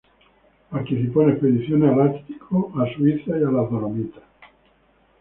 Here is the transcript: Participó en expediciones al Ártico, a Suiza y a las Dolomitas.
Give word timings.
Participó 0.71 1.21
en 1.21 1.29
expediciones 1.29 1.91
al 1.93 2.01
Ártico, 2.01 2.73
a 2.75 2.91
Suiza 2.95 3.37
y 3.37 3.43
a 3.43 3.51
las 3.51 3.69
Dolomitas. 3.69 4.23